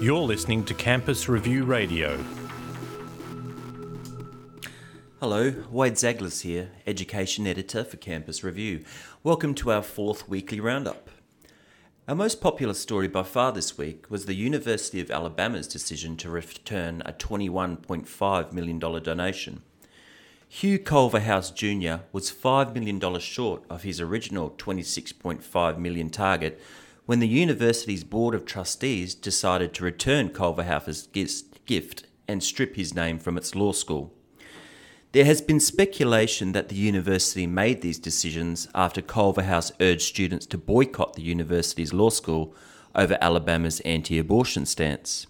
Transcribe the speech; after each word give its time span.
You're 0.00 0.20
listening 0.20 0.64
to 0.64 0.74
Campus 0.74 1.28
Review 1.28 1.64
Radio. 1.64 2.22
Hello, 5.20 5.52
Wade 5.70 5.92
Zaglas 5.92 6.40
here, 6.40 6.70
Education 6.86 7.46
Editor 7.46 7.84
for 7.84 7.98
Campus 7.98 8.42
Review. 8.42 8.82
Welcome 9.22 9.54
to 9.56 9.70
our 9.70 9.82
fourth 9.82 10.26
weekly 10.28 10.58
roundup. 10.58 11.10
Our 12.08 12.14
most 12.14 12.40
popular 12.40 12.74
story 12.74 13.06
by 13.06 13.24
far 13.24 13.52
this 13.52 13.76
week 13.76 14.10
was 14.10 14.24
the 14.24 14.34
University 14.34 15.00
of 15.00 15.10
Alabama's 15.10 15.68
decision 15.68 16.16
to 16.16 16.30
return 16.30 17.02
a 17.04 17.12
$21.5 17.12 18.52
million 18.52 18.78
donation. 18.78 19.62
Hugh 20.48 20.80
Culverhouse 20.80 21.54
Jr. 21.54 22.02
was 22.10 22.32
$5 22.32 22.74
million 22.74 23.20
short 23.20 23.62
of 23.70 23.82
his 23.82 24.00
original 24.00 24.50
26.5 24.50 25.78
million 25.78 26.10
target 26.10 26.60
when 27.06 27.18
the 27.18 27.28
university's 27.28 28.04
Board 28.04 28.34
of 28.34 28.44
Trustees 28.44 29.14
decided 29.14 29.74
to 29.74 29.84
return 29.84 30.28
Culverhouse's 30.28 31.08
gift 31.66 32.04
and 32.28 32.42
strip 32.42 32.76
his 32.76 32.94
name 32.94 33.18
from 33.18 33.36
its 33.36 33.54
law 33.54 33.72
school. 33.72 34.12
There 35.12 35.24
has 35.24 35.40
been 35.40 35.58
speculation 35.58 36.52
that 36.52 36.68
the 36.68 36.76
university 36.76 37.46
made 37.46 37.80
these 37.80 37.98
decisions 37.98 38.68
after 38.76 39.02
Culverhouse 39.02 39.72
urged 39.80 40.02
students 40.02 40.46
to 40.46 40.58
boycott 40.58 41.14
the 41.14 41.22
university's 41.22 41.92
law 41.92 42.10
school 42.10 42.54
over 42.94 43.18
Alabama's 43.20 43.80
anti 43.80 44.18
abortion 44.18 44.66
stance. 44.66 45.26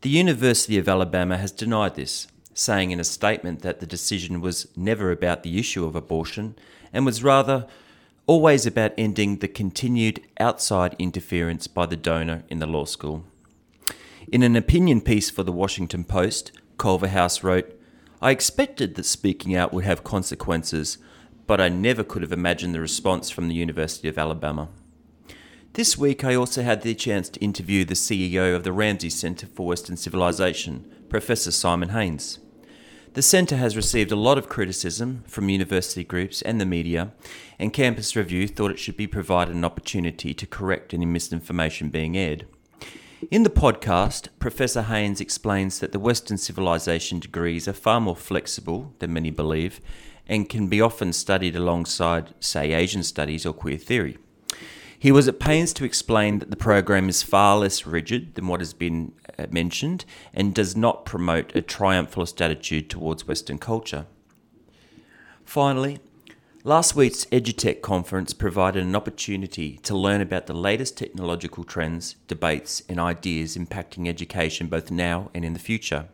The 0.00 0.08
University 0.08 0.78
of 0.78 0.88
Alabama 0.88 1.36
has 1.36 1.52
denied 1.52 1.94
this, 1.94 2.28
saying 2.54 2.90
in 2.90 3.00
a 3.00 3.04
statement 3.04 3.60
that 3.60 3.80
the 3.80 3.86
decision 3.86 4.40
was 4.40 4.68
never 4.74 5.10
about 5.10 5.42
the 5.42 5.58
issue 5.58 5.84
of 5.84 5.94
abortion 5.94 6.56
and 6.92 7.04
was 7.04 7.22
rather 7.22 7.66
always 8.28 8.66
about 8.66 8.92
ending 8.98 9.38
the 9.38 9.48
continued 9.48 10.20
outside 10.38 10.94
interference 10.98 11.66
by 11.66 11.86
the 11.86 11.96
donor 11.96 12.44
in 12.50 12.58
the 12.58 12.66
law 12.66 12.84
school. 12.84 13.24
In 14.30 14.42
an 14.42 14.54
opinion 14.54 15.00
piece 15.00 15.30
for 15.30 15.42
the 15.42 15.50
Washington 15.50 16.04
Post, 16.04 16.52
Culverhouse 16.76 17.42
wrote, 17.42 17.74
I 18.20 18.30
expected 18.30 18.94
that 18.94 19.06
speaking 19.06 19.56
out 19.56 19.72
would 19.72 19.84
have 19.84 20.04
consequences, 20.04 20.98
but 21.46 21.58
I 21.58 21.70
never 21.70 22.04
could 22.04 22.20
have 22.20 22.30
imagined 22.32 22.74
the 22.74 22.80
response 22.80 23.30
from 23.30 23.48
the 23.48 23.54
University 23.54 24.08
of 24.08 24.18
Alabama. 24.18 24.68
This 25.72 25.96
week, 25.96 26.22
I 26.22 26.34
also 26.34 26.62
had 26.62 26.82
the 26.82 26.94
chance 26.94 27.30
to 27.30 27.40
interview 27.40 27.86
the 27.86 27.94
CEO 27.94 28.54
of 28.54 28.62
the 28.62 28.72
Ramsay 28.72 29.10
Center 29.10 29.46
for 29.46 29.66
Western 29.66 29.96
Civilization, 29.96 30.84
Professor 31.08 31.50
Simon 31.50 31.90
Haines. 31.90 32.40
The 33.18 33.22
centre 33.22 33.56
has 33.56 33.74
received 33.74 34.12
a 34.12 34.14
lot 34.14 34.38
of 34.38 34.48
criticism 34.48 35.24
from 35.26 35.48
university 35.48 36.04
groups 36.04 36.40
and 36.40 36.60
the 36.60 36.64
media, 36.64 37.10
and 37.58 37.72
Campus 37.72 38.14
Review 38.14 38.46
thought 38.46 38.70
it 38.70 38.78
should 38.78 38.96
be 38.96 39.08
provided 39.08 39.56
an 39.56 39.64
opportunity 39.64 40.32
to 40.32 40.46
correct 40.46 40.94
any 40.94 41.04
misinformation 41.04 41.88
being 41.88 42.16
aired. 42.16 42.46
In 43.28 43.42
the 43.42 43.50
podcast, 43.50 44.28
Professor 44.38 44.82
Haines 44.82 45.20
explains 45.20 45.80
that 45.80 45.90
the 45.90 45.98
Western 45.98 46.38
civilization 46.38 47.18
degrees 47.18 47.66
are 47.66 47.72
far 47.72 48.00
more 48.00 48.14
flexible 48.14 48.94
than 49.00 49.14
many 49.14 49.32
believe 49.32 49.80
and 50.28 50.48
can 50.48 50.68
be 50.68 50.80
often 50.80 51.12
studied 51.12 51.56
alongside, 51.56 52.32
say, 52.38 52.72
Asian 52.72 53.02
studies 53.02 53.44
or 53.44 53.52
queer 53.52 53.78
theory. 53.78 54.16
He 54.96 55.10
was 55.10 55.26
at 55.26 55.40
pains 55.40 55.72
to 55.72 55.84
explain 55.84 56.38
that 56.38 56.50
the 56.50 56.56
program 56.56 57.08
is 57.08 57.24
far 57.24 57.58
less 57.58 57.84
rigid 57.84 58.36
than 58.36 58.46
what 58.46 58.60
has 58.60 58.74
been 58.74 59.10
mentioned 59.46 60.04
and 60.34 60.54
does 60.54 60.76
not 60.76 61.04
promote 61.04 61.54
a 61.54 61.62
triumphalist 61.62 62.40
attitude 62.40 62.90
towards 62.90 63.26
Western 63.26 63.58
culture. 63.58 64.06
Finally, 65.44 65.98
last 66.64 66.94
week's 66.94 67.24
EduTech 67.26 67.80
conference 67.80 68.32
provided 68.32 68.84
an 68.84 68.96
opportunity 68.96 69.78
to 69.78 69.96
learn 69.96 70.20
about 70.20 70.46
the 70.46 70.54
latest 70.54 70.98
technological 70.98 71.64
trends, 71.64 72.16
debates, 72.26 72.82
and 72.88 73.00
ideas 73.00 73.56
impacting 73.56 74.08
education 74.08 74.66
both 74.66 74.90
now 74.90 75.30
and 75.32 75.44
in 75.44 75.52
the 75.54 75.58
future. 75.58 76.08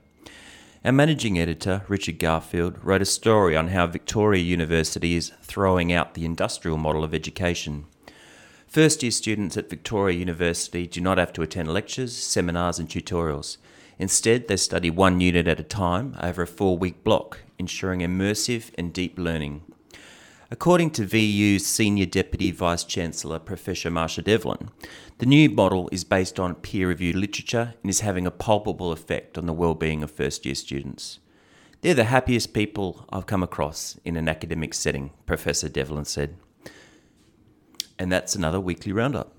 Our 0.85 0.93
managing 0.93 1.39
editor, 1.39 1.83
Richard 1.89 2.19
Garfield, 2.19 2.79
wrote 2.85 3.01
a 3.01 3.07
story 3.07 3.57
on 3.57 3.69
how 3.69 3.87
Victoria 3.87 4.43
University 4.43 5.17
is 5.17 5.33
throwing 5.41 5.93
out 5.93 6.13
the 6.13 6.27
industrial 6.27 6.77
model 6.77 7.03
of 7.03 7.15
education. 7.15 7.87
First 8.75 9.05
year 9.05 9.13
students 9.13 9.57
at 9.57 9.71
Victoria 9.71 10.19
University 10.19 10.89
do 10.89 11.01
not 11.01 11.17
have 11.17 11.33
to 11.35 11.43
attend 11.43 11.73
lectures, 11.73 12.13
seminars, 12.13 12.81
and 12.81 12.89
tutorials. 12.89 13.57
Instead, 14.01 14.49
they 14.49 14.57
study 14.57 14.91
one 14.91 15.21
unit 15.21 15.47
at 15.47 15.61
a 15.61 15.63
time 15.63 16.17
over 16.21 16.43
a 16.43 16.47
four 16.49 16.77
week 16.77 17.05
block, 17.05 17.43
ensuring 17.57 18.01
immersive 18.01 18.73
and 18.77 18.93
deep 18.93 19.17
learning. 19.17 19.63
According 20.51 20.91
to 20.91 21.07
VU's 21.07 21.65
Senior 21.65 22.07
Deputy 22.07 22.51
Vice 22.51 22.83
Chancellor, 22.83 23.39
Professor 23.39 23.93
Marcia 23.93 24.23
Devlin, 24.23 24.71
the 25.19 25.27
new 25.27 25.49
model 25.49 25.89
is 25.93 26.03
based 26.03 26.41
on 26.41 26.57
peer 26.57 26.89
reviewed 26.89 27.15
literature 27.15 27.75
and 27.81 27.89
is 27.89 28.01
having 28.01 28.27
a 28.27 28.33
palpable 28.33 28.91
effect 28.91 29.39
on 29.39 29.47
the 29.47 29.53
well-being 29.53 30.03
of 30.03 30.11
first 30.11 30.45
year 30.45 30.57
students. 30.57 31.21
They're 31.83 31.95
the 31.95 32.03
happiest 32.07 32.53
people 32.53 33.07
I've 33.09 33.27
come 33.27 33.45
across 33.45 34.01
in 34.05 34.17
an 34.17 34.29
academic 34.29 34.75
setting, 34.75 35.13
Professor 35.27 35.69
Devlin 35.69 36.07
said. 36.07 36.39
And 37.99 38.11
that's 38.11 38.35
another 38.35 38.61
weekly 38.61 38.93
roundup. 38.93 39.39